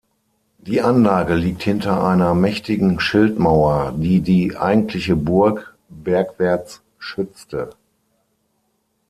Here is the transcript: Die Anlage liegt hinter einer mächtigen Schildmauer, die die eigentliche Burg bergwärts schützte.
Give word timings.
Die 0.57 0.81
Anlage 0.81 1.35
liegt 1.35 1.61
hinter 1.61 2.03
einer 2.03 2.33
mächtigen 2.33 2.99
Schildmauer, 2.99 3.93
die 3.95 4.21
die 4.21 4.57
eigentliche 4.57 5.15
Burg 5.15 5.75
bergwärts 5.89 6.81
schützte. 6.97 7.69